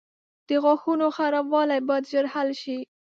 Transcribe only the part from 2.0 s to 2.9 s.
ژر حل شي.